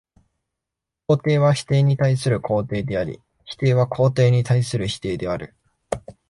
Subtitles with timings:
[1.07, 5.53] 肯定は否定に対する肯定であり、否定は肯定に対する否定である。